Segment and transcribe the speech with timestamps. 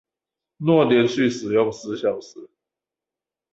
[0.57, 2.49] 若連續使用十小時